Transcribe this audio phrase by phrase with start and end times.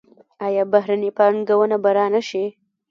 [0.45, 2.45] آیا بهرنۍ پانګونه به را نشي؟